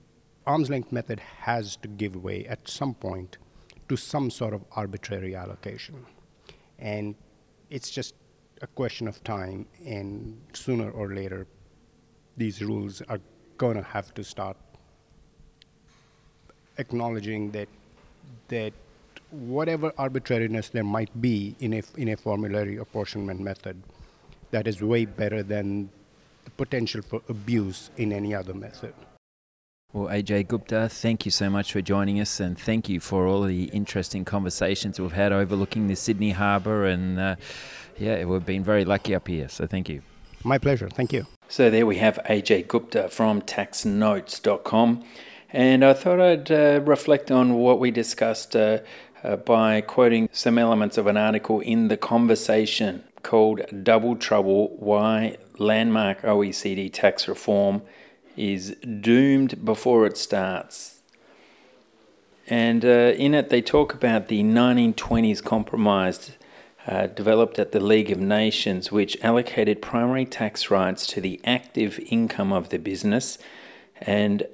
arm's 0.47 0.71
length 0.71 0.90
method 0.90 1.21
has 1.21 1.76
to 1.76 1.88
give 1.88 2.16
way 2.16 2.47
at 2.47 2.66
some 2.66 2.95
point 2.95 3.37
to 3.90 3.97
some 3.97 4.30
sort 4.30 4.54
of 4.54 4.64
arbitrary 4.73 5.37
allocation. 5.37 6.07
And 6.78 7.14
it's 7.68 7.90
just 7.90 8.14
a 8.62 8.66
question 8.66 9.07
of 9.07 9.23
time, 9.23 9.66
and 9.85 10.40
sooner 10.54 10.90
or 10.90 11.14
later, 11.14 11.47
these 12.38 12.62
rules 12.62 13.02
are 13.09 13.21
going 13.59 13.76
to 13.76 13.83
have 13.83 14.14
to 14.14 14.25
start 14.25 14.57
acknowledging 16.78 17.50
that 17.50 17.68
that 18.49 18.73
whatever 19.30 19.92
arbitrariness 19.99 20.70
there 20.70 20.85
might 20.85 21.20
be 21.20 21.54
in 21.61 21.75
a, 21.75 21.82
in 21.97 22.08
a 22.08 22.16
formulary 22.16 22.76
apportionment 22.76 23.40
method, 23.40 23.82
that 24.50 24.66
is 24.66 24.80
way 24.80 25.04
better 25.04 25.42
than 25.42 25.90
the 26.44 26.50
potential 26.52 27.02
for 27.02 27.20
abuse 27.28 27.90
in 27.97 28.12
any 28.12 28.35
other 28.35 28.54
method. 28.54 28.94
Well, 29.92 30.08
AJ 30.08 30.49
Gupta, 30.49 30.88
thank 30.90 31.25
you 31.25 31.30
so 31.30 31.49
much 31.49 31.73
for 31.73 31.80
joining 31.80 32.20
us, 32.20 32.40
and 32.40 32.58
thank 32.58 32.90
you 32.90 33.00
for 33.00 33.26
all 33.26 33.42
the 33.42 33.64
interesting 33.64 34.25
conversations 34.25 35.00
we've 35.00 35.12
had 35.12 35.32
overlooking 35.32 35.87
the 35.87 35.97
Sydney 35.97 36.32
Harbour. 36.32 36.85
And 36.85 37.18
uh, 37.18 37.37
yeah, 37.99 38.25
we've 38.25 38.44
been 38.44 38.62
very 38.62 38.85
lucky 38.85 39.14
up 39.14 39.28
here, 39.28 39.49
so 39.49 39.66
thank 39.66 39.88
you. 39.88 40.02
My 40.44 40.58
pleasure. 40.58 40.88
Thank 40.90 41.12
you. 41.12 41.26
So 41.49 41.70
there 41.70 41.87
we 41.87 41.97
have 41.97 42.20
AJ 42.28 42.68
Gupta 42.68 43.08
from 43.08 43.40
taxnotes.com. 43.40 45.04
And 45.50 45.83
I 45.83 45.95
thought 45.95 46.21
I'd 46.21 46.50
uh, 46.50 46.81
reflect 46.85 47.31
on 47.31 47.55
what 47.55 47.81
we 47.81 47.90
discussed 47.90 48.55
uh, 48.55 48.81
uh, 49.25 49.37
by 49.37 49.81
quoting 49.81 50.28
some 50.31 50.59
elements 50.59 50.99
of 50.99 51.07
an 51.07 51.17
article 51.17 51.61
in 51.61 51.88
The 51.88 51.97
Conversation 51.97 53.05
called 53.23 53.62
Double 53.83 54.14
Trouble 54.14 54.76
Why 54.78 55.38
Landmark 55.57 56.21
OECD 56.21 56.93
Tax 56.93 57.26
Reform 57.26 57.81
is 58.37 58.76
Doomed 59.00 59.64
Before 59.64 60.05
It 60.05 60.19
Starts. 60.19 61.00
And 62.47 62.85
uh, 62.85 63.14
in 63.17 63.33
it, 63.33 63.49
they 63.49 63.62
talk 63.62 63.95
about 63.95 64.28
the 64.28 64.43
1920s 64.43 65.43
compromise 65.43 66.33
uh, 66.87 67.07
developed 67.07 67.59
at 67.59 67.73
the 67.73 67.81
League 67.81 68.11
of 68.11 68.19
Nations, 68.19 68.93
which 68.93 69.17
allocated 69.23 69.81
primary 69.81 70.26
tax 70.26 70.71
rights 70.71 71.07
to 71.07 71.23
the 71.23 71.40
active 71.45 71.99
income 72.07 72.52
of 72.52 72.69
the 72.69 72.78
business 72.78 73.38
and 74.00 74.47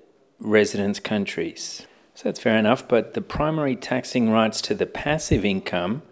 residence 0.45 1.01
countries. 1.01 1.87
So 2.15 2.29
that's 2.29 2.39
fair 2.39 2.57
enough, 2.57 2.87
but 2.87 3.15
the 3.15 3.21
primary 3.21 3.75
taxing 3.75 4.31
rights 4.31 4.61
to 4.63 4.75
the 4.75 4.87
passive 4.87 5.45
income, 5.45 6.03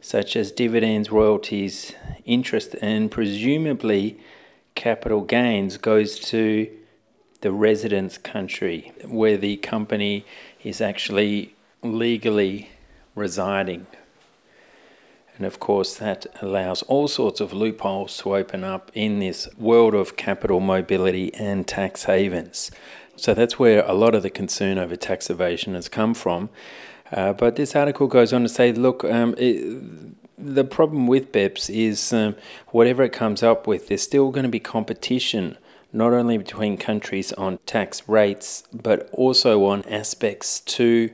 such 0.00 0.34
as 0.34 0.50
dividends, 0.50 1.12
royalties, 1.12 1.92
interest, 2.24 2.74
and 2.82 3.10
presumably 3.10 4.18
capital 4.74 5.20
gains, 5.20 5.76
goes 5.76 6.18
to 6.18 6.68
the 7.42 7.52
residence 7.52 8.18
country 8.18 8.92
where 9.04 9.36
the 9.36 9.56
company 9.58 10.24
is 10.64 10.80
actually 10.80 11.54
legally 11.82 12.70
residing. 13.14 13.86
And 15.36 15.46
of 15.46 15.58
course, 15.58 15.96
that 15.96 16.26
allows 16.40 16.82
all 16.82 17.08
sorts 17.08 17.40
of 17.40 17.52
loopholes 17.52 18.16
to 18.18 18.36
open 18.36 18.64
up 18.64 18.90
in 18.94 19.18
this 19.18 19.48
world 19.56 19.94
of 19.94 20.16
capital 20.16 20.60
mobility 20.60 21.32
and 21.34 21.66
tax 21.66 22.04
havens. 22.04 22.70
So 23.16 23.34
that's 23.34 23.58
where 23.58 23.84
a 23.86 23.92
lot 23.92 24.14
of 24.14 24.22
the 24.22 24.30
concern 24.30 24.78
over 24.78 24.96
tax 24.96 25.30
evasion 25.30 25.74
has 25.74 25.88
come 25.88 26.14
from. 26.14 26.50
Uh, 27.10 27.32
but 27.32 27.56
this 27.56 27.76
article 27.76 28.06
goes 28.06 28.32
on 28.32 28.42
to 28.42 28.48
say 28.48 28.72
look, 28.72 29.04
um, 29.04 29.34
it, 29.36 29.78
the 30.38 30.64
problem 30.64 31.06
with 31.06 31.30
BEPS 31.30 31.70
is 31.70 32.12
um, 32.12 32.34
whatever 32.68 33.02
it 33.02 33.12
comes 33.12 33.42
up 33.42 33.66
with, 33.66 33.88
there's 33.88 34.02
still 34.02 34.30
going 34.30 34.44
to 34.44 34.48
be 34.48 34.58
competition 34.58 35.56
not 35.92 36.12
only 36.12 36.38
between 36.38 36.78
countries 36.78 37.32
on 37.34 37.58
tax 37.66 38.08
rates, 38.08 38.64
but 38.72 39.10
also 39.12 39.64
on 39.66 39.84
aspects 39.84 40.60
to 40.60 41.10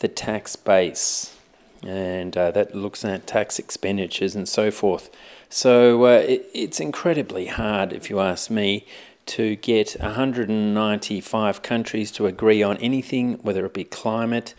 the 0.00 0.08
tax 0.08 0.56
base. 0.56 1.36
And 1.84 2.36
uh, 2.36 2.50
that 2.50 2.74
looks 2.74 3.04
at 3.04 3.28
tax 3.28 3.60
expenditures 3.60 4.34
and 4.34 4.48
so 4.48 4.72
forth. 4.72 5.08
So 5.48 6.04
uh, 6.04 6.18
it, 6.18 6.46
it's 6.52 6.80
incredibly 6.80 7.46
hard, 7.46 7.92
if 7.92 8.10
you 8.10 8.18
ask 8.18 8.50
me, 8.50 8.84
to 9.28 9.56
get 9.56 9.96
195 10.00 11.62
countries 11.62 12.10
to 12.12 12.26
agree 12.26 12.62
on 12.62 12.76
anything, 12.78 13.34
whether 13.42 13.64
it 13.66 13.74
be 13.74 13.84
climate, 13.84 14.54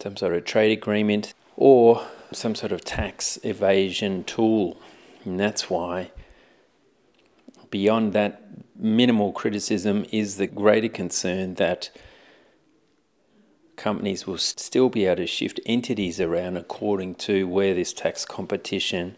some 0.00 0.16
sort 0.16 0.34
of 0.34 0.44
trade 0.44 0.76
agreement, 0.76 1.34
or 1.56 2.06
some 2.32 2.54
sort 2.54 2.72
of 2.72 2.84
tax 2.84 3.38
evasion 3.42 4.24
tool. 4.24 4.80
And 5.24 5.40
that's 5.40 5.70
why, 5.70 6.10
beyond 7.70 8.12
that 8.12 8.42
minimal 8.76 9.32
criticism, 9.32 10.04
is 10.10 10.36
the 10.36 10.46
greater 10.46 10.88
concern 10.88 11.54
that 11.54 11.90
companies 13.76 14.26
will 14.26 14.38
still 14.38 14.88
be 14.88 15.06
able 15.06 15.16
to 15.16 15.26
shift 15.26 15.58
entities 15.66 16.20
around 16.20 16.56
according 16.56 17.14
to 17.14 17.48
where 17.48 17.74
this 17.74 17.92
tax 17.92 18.24
competition 18.24 19.16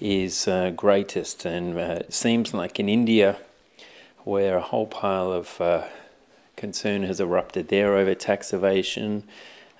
is 0.00 0.46
uh, 0.46 0.70
greatest. 0.70 1.44
And 1.44 1.76
uh, 1.76 1.98
it 2.00 2.14
seems 2.14 2.54
like 2.54 2.78
in 2.78 2.88
India, 2.88 3.38
where 4.26 4.56
a 4.56 4.60
whole 4.60 4.88
pile 4.88 5.30
of 5.30 5.60
uh, 5.60 5.84
concern 6.56 7.04
has 7.04 7.20
erupted 7.20 7.68
there 7.68 7.94
over 7.94 8.12
tax 8.12 8.52
evasion, 8.52 9.22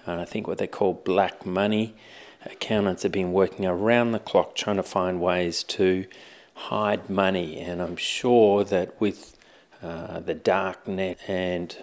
and 0.07 0.21
I 0.21 0.25
think 0.25 0.47
what 0.47 0.59
they 0.59 0.69
call 0.69 0.95
black 0.95 1.45
money. 1.45 1.97
Accountants 2.45 3.03
have 3.03 3.11
been 3.11 3.33
working 3.33 3.67
around 3.67 4.12
the 4.12 4.21
clock 4.21 4.55
trying 4.55 4.76
to 4.76 4.85
find 4.85 5.21
ways 5.21 5.65
to 5.65 6.07
hide 6.55 7.11
money, 7.11 7.59
and 7.59 7.83
I'm 7.83 7.97
sure 7.97 8.62
that 8.62 8.99
with 9.00 9.37
uh, 9.83 10.21
the 10.21 10.35
dark 10.35 10.87
net 10.87 11.19
and 11.26 11.76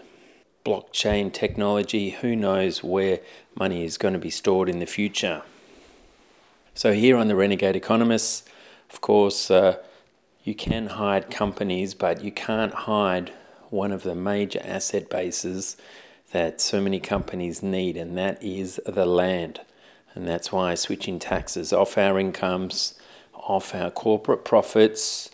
blockchain 0.63 1.33
technology, 1.33 2.11
who 2.11 2.33
knows 2.33 2.81
where 2.81 3.19
money 3.59 3.83
is 3.83 3.97
going 3.97 4.13
to 4.13 4.19
be 4.21 4.29
stored 4.29 4.69
in 4.69 4.79
the 4.79 4.85
future. 4.85 5.41
So, 6.75 6.93
here 6.93 7.17
on 7.17 7.27
the 7.27 7.35
Renegade 7.35 7.75
Economists, 7.75 8.45
of 8.89 9.01
course, 9.01 9.51
uh, 9.51 9.79
you 10.43 10.53
can 10.53 10.87
hide 10.87 11.29
companies, 11.29 11.93
but 11.93 12.23
you 12.23 12.31
can't 12.31 12.73
hide 12.73 13.31
one 13.69 13.91
of 13.91 14.03
the 14.03 14.15
major 14.15 14.61
asset 14.63 15.09
bases 15.09 15.77
that 16.31 16.59
so 16.59 16.81
many 16.81 16.99
companies 16.99 17.63
need, 17.63 17.95
and 17.95 18.17
that 18.17 18.41
is 18.43 18.79
the 18.85 19.05
land. 19.05 19.61
And 20.13 20.27
that's 20.27 20.51
why 20.51 20.75
switching 20.75 21.17
taxes 21.17 21.71
off 21.71 21.97
our 21.97 22.19
incomes, 22.19 22.95
off 23.33 23.73
our 23.73 23.89
corporate 23.89 24.43
profits, 24.43 25.29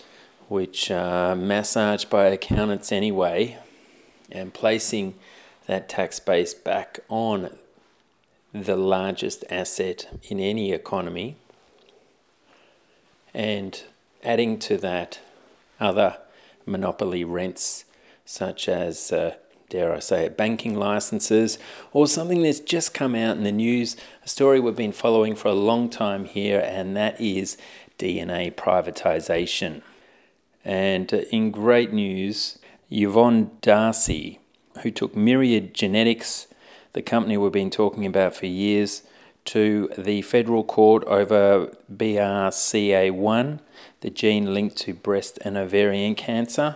which 0.47 0.89
are 0.91 1.35
massaged 1.35 2.09
by 2.09 2.27
accountants 2.27 2.91
anyway, 2.91 3.57
and 4.31 4.53
placing 4.53 5.15
that 5.67 5.89
tax 5.89 6.19
base 6.19 6.53
back 6.53 6.99
on 7.09 7.51
the 8.53 8.75
largest 8.75 9.43
asset 9.49 10.07
in 10.23 10.39
any 10.39 10.71
economy, 10.71 11.35
and 13.33 13.83
adding 14.23 14.59
to 14.59 14.77
that 14.77 15.19
other 15.79 16.17
monopoly 16.65 17.23
rents 17.23 17.85
such 18.25 18.69
as, 18.69 19.11
uh, 19.11 19.33
dare 19.69 19.91
I 19.91 19.99
say 19.99 20.25
it, 20.25 20.38
banking 20.38 20.75
licenses, 20.75 21.57
or 21.91 22.05
something 22.05 22.43
that's 22.43 22.59
just 22.59 22.93
come 22.93 23.15
out 23.15 23.38
in 23.38 23.43
the 23.43 23.51
news, 23.51 23.95
a 24.23 24.27
story 24.27 24.59
we've 24.59 24.75
been 24.75 24.91
following 24.91 25.35
for 25.35 25.47
a 25.47 25.53
long 25.53 25.89
time 25.89 26.25
here, 26.25 26.59
and 26.59 26.95
that 26.95 27.19
is 27.19 27.57
DNA 27.97 28.53
privatisation. 28.53 29.81
And 30.63 31.11
uh, 31.11 31.21
in 31.31 31.49
great 31.49 31.91
news, 31.91 32.59
Yvonne 32.91 33.49
D'Arcy, 33.61 34.39
who 34.83 34.91
took 34.91 35.15
Myriad 35.15 35.73
Genetics, 35.73 36.47
the 36.93 37.01
company 37.01 37.35
we've 37.38 37.51
been 37.51 37.71
talking 37.71 38.05
about 38.05 38.36
for 38.36 38.45
years, 38.45 39.03
to 39.45 39.89
the 39.97 40.21
federal 40.21 40.63
court 40.63 41.03
over 41.05 41.75
BRCA1, 41.91 43.60
the 44.01 44.09
gene 44.09 44.53
linked 44.53 44.77
to 44.77 44.93
breast 44.93 45.39
and 45.41 45.57
ovarian 45.57 46.15
cancer. 46.15 46.75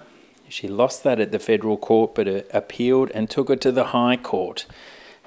She 0.49 0.67
lost 0.67 1.03
that 1.03 1.19
at 1.19 1.31
the 1.31 1.39
federal 1.39 1.77
court 1.77 2.15
but 2.15 2.27
appealed 2.53 3.11
and 3.11 3.29
took 3.29 3.49
it 3.49 3.61
to 3.61 3.71
the 3.71 3.85
High 3.85 4.17
Court. 4.17 4.65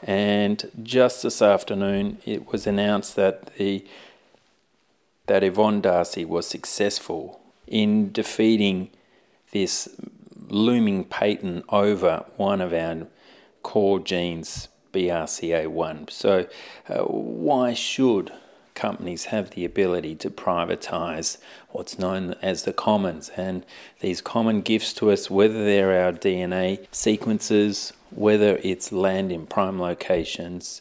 And 0.03 0.71
just 0.83 1.23
this 1.23 1.41
afternoon, 1.41 2.19
it 2.25 2.53
was 2.53 2.67
announced 2.67 3.17
that 3.17 3.55
the 3.57 3.85
that 5.27 5.43
Yvonne 5.43 5.81
D'Arcy 5.81 6.25
was 6.25 6.47
successful 6.47 7.41
in 7.67 8.13
defeating 8.13 8.91
this 9.51 9.89
looming 10.49 11.05
patent 11.05 11.65
over 11.69 12.25
one 12.37 12.61
of 12.61 12.73
our 12.73 13.09
core 13.63 13.99
genes, 13.99 14.69
BRCA1. 14.93 16.11
So, 16.11 16.47
uh, 16.89 17.03
why 17.03 17.75
should 17.75 18.33
companies 18.77 19.27
have 19.27 19.51
the 19.51 19.65
ability 19.65 20.15
to 20.15 20.31
privatize 20.31 21.39
what's 21.71 21.99
known 21.99 22.35
as 22.43 22.63
the 22.63 22.73
commons 22.73 23.31
and 23.31 23.67
these 24.01 24.21
common 24.21 24.61
gifts 24.61 24.93
to 24.95 25.11
us, 25.11 25.29
whether 25.29 25.65
they're 25.65 26.05
our 26.05 26.13
DNA 26.13 26.87
sequences, 26.93 27.93
whether 28.11 28.61
it's 28.63 28.93
land 28.93 29.33
in 29.33 29.47
prime 29.47 29.81
locations, 29.81 30.81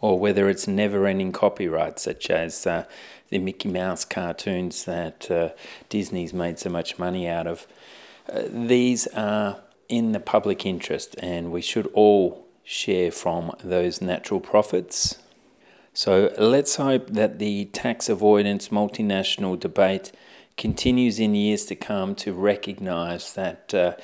or 0.00 0.18
whether 0.18 0.48
it's 0.48 0.66
never 0.66 1.06
ending 1.06 1.32
copyright, 1.32 1.98
such 1.98 2.28
as 2.30 2.66
uh, 2.66 2.84
the 3.28 3.38
Mickey 3.38 3.68
Mouse 3.68 4.04
cartoons 4.04 4.84
that 4.84 5.30
uh, 5.30 5.50
Disney's 5.88 6.32
made 6.32 6.58
so 6.58 6.70
much 6.70 6.98
money 6.98 7.28
out 7.28 7.46
of. 7.46 7.66
Uh, 8.32 8.42
these 8.48 9.06
are 9.08 9.60
in 9.88 10.12
the 10.12 10.20
public 10.20 10.66
interest, 10.66 11.14
and 11.18 11.52
we 11.52 11.60
should 11.60 11.86
all 11.94 12.46
share 12.64 13.10
from 13.10 13.52
those 13.62 14.00
natural 14.00 14.40
profits. 14.40 15.18
So 15.96 16.30
let's 16.36 16.76
hope 16.76 17.08
that 17.08 17.38
the 17.38 17.64
tax 17.72 18.10
avoidance 18.10 18.68
multinational 18.68 19.58
debate 19.58 20.12
continues 20.58 21.18
in 21.18 21.34
years 21.34 21.64
to 21.66 21.74
come 21.74 22.14
to 22.16 22.34
recognize 22.34 23.32
that 23.32 23.72
uh, 23.72 23.94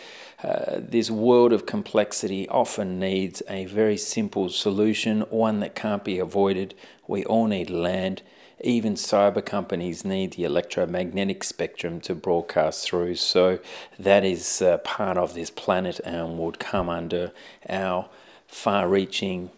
uh, 0.43 0.79
this 0.79 1.11
world 1.11 1.53
of 1.53 1.67
complexity 1.67 2.49
often 2.49 2.99
needs 2.99 3.43
a 3.47 3.67
very 3.67 3.99
simple 3.99 4.49
solution, 4.49 5.21
one 5.29 5.61
that 5.61 5.75
can't 5.75 6.03
be 6.03 6.19
avoided. 6.19 6.75
We 7.07 7.27
all 7.27 7.47
need 7.47 7.69
land. 7.69 8.23
Even 8.63 8.95
cyber 8.95 9.45
companies 9.45 10.03
need 10.03 10.33
the 10.33 10.45
electromagnetic 10.45 11.45
spectrum 11.45 12.01
to 12.01 12.15
broadcast 12.15 12.87
through. 12.87 13.17
So 13.17 13.59
that 13.99 14.25
is 14.25 14.63
uh, 14.63 14.79
part 14.79 15.19
of 15.19 15.35
this 15.35 15.51
planet 15.51 16.01
and 16.07 16.39
would 16.39 16.59
come 16.59 16.89
under 16.89 17.33
our 17.69 18.09
far 18.47 18.89
reaching 18.89 19.51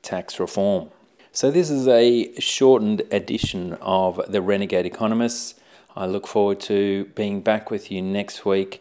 tax 0.00 0.40
reform. 0.40 0.88
So, 1.36 1.50
this 1.50 1.68
is 1.68 1.88
a 1.88 2.32
shortened 2.38 3.02
edition 3.10 3.72
of 3.80 4.20
The 4.28 4.40
Renegade 4.40 4.86
Economists. 4.86 5.56
I 5.96 6.06
look 6.06 6.28
forward 6.28 6.60
to 6.60 7.06
being 7.16 7.40
back 7.40 7.72
with 7.72 7.90
you 7.90 8.02
next 8.02 8.46
week 8.46 8.80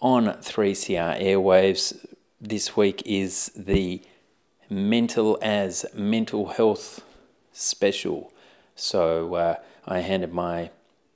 on 0.00 0.26
3CR 0.26 1.20
Airwaves. 1.20 2.06
This 2.40 2.76
week 2.76 3.02
is 3.04 3.50
the 3.56 4.00
Mental 4.70 5.36
as 5.42 5.84
Mental 5.92 6.50
Health 6.50 7.02
special. 7.52 8.32
So, 8.76 9.34
uh, 9.34 9.56
I 9.84 9.98
handed 10.02 10.32
my 10.32 10.70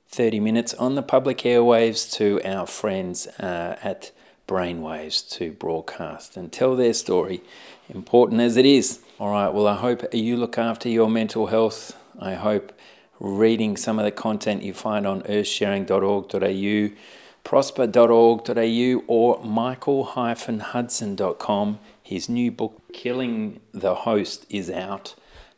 30 0.09 0.41
minutes 0.41 0.73
on 0.73 0.95
the 0.95 1.01
public 1.01 1.37
airwaves 1.37 2.11
to 2.15 2.41
our 2.43 2.67
friends 2.67 3.25
uh, 3.39 3.77
at 3.81 4.11
brainwaves 4.49 5.29
to 5.37 5.53
broadcast 5.53 6.35
and 6.35 6.51
tell 6.51 6.75
their 6.75 6.93
story, 6.93 7.41
important 7.87 8.41
as 8.41 8.57
it 8.57 8.65
is. 8.65 8.99
All 9.19 9.31
right, 9.31 9.49
well, 9.49 9.67
I 9.67 9.73
hope 9.73 10.13
you 10.13 10.37
look 10.37 10.59
after 10.59 10.87
your 10.87 11.09
mental 11.09 11.47
health. 11.47 11.99
I 12.19 12.35
hope 12.35 12.71
reading 13.19 13.75
some 13.75 13.97
of 13.97 14.05
the 14.05 14.11
content 14.11 14.61
you 14.61 14.75
find 14.75 15.07
on 15.07 15.23
earthsharing.org.au, 15.23 16.95
prosper.org.au, 17.43 19.03
or 19.07 19.43
michael-hudson.com. 19.43 21.79
His 22.03 22.29
new 22.29 22.51
book, 22.51 22.79
Killing 22.93 23.59
the 23.73 23.95
Host, 23.95 24.45
is 24.51 24.69
out 24.69 25.15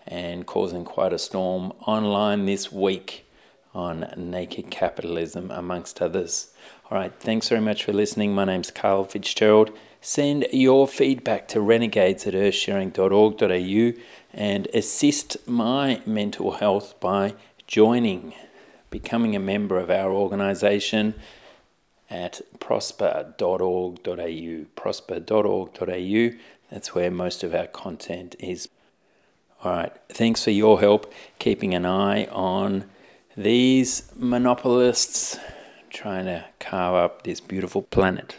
and 0.07 0.45
causing 0.45 0.85
quite 0.85 1.11
a 1.11 1.19
storm 1.19 1.73
online 1.85 2.45
this 2.45 2.71
week 2.71 3.25
on 3.73 4.09
naked 4.15 4.71
capitalism, 4.71 5.51
amongst 5.51 6.01
others. 6.01 6.53
All 6.89 6.97
right, 6.97 7.11
thanks 7.19 7.49
very 7.49 7.59
much 7.59 7.83
for 7.83 7.91
listening. 7.91 8.33
My 8.33 8.45
name's 8.45 8.71
Carl 8.71 9.03
Fitzgerald. 9.03 9.77
Send 10.01 10.47
your 10.53 10.87
feedback 10.87 11.47
to 11.49 11.59
renegades 11.59 12.25
at 12.25 12.33
earthsharing.org.au 12.33 14.01
and 14.33 14.67
assist 14.73 15.37
my 15.47 16.01
mental 16.05 16.51
health 16.51 16.97
by 17.01 17.33
joining, 17.67 18.33
becoming 18.89 19.35
a 19.35 19.39
member 19.39 19.77
of 19.77 19.89
our 19.89 20.11
organisation 20.11 21.15
at 22.09 22.41
prosper.org.au. 22.59 23.95
Prosper.org.au. 24.75 26.29
That's 26.71 26.95
where 26.95 27.11
most 27.11 27.43
of 27.43 27.53
our 27.53 27.67
content 27.67 28.35
is. 28.39 28.69
All 29.63 29.71
right. 29.73 29.91
Thanks 30.07 30.45
for 30.45 30.51
your 30.51 30.79
help 30.79 31.13
keeping 31.39 31.73
an 31.73 31.85
eye 31.85 32.25
on 32.25 32.85
these 33.35 34.09
monopolists 34.15 35.37
trying 35.89 36.25
to 36.25 36.45
carve 36.59 36.95
up 36.95 37.23
this 37.23 37.41
beautiful 37.41 37.81
planet. 37.81 38.37